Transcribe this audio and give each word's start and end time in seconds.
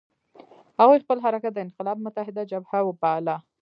هغوی 0.79 1.01
خپل 1.03 1.17
حرکت 1.25 1.51
د 1.53 1.59
انقلاب 1.65 1.97
متحده 2.05 2.43
جبهه 2.51 2.79
باله. 3.01 3.35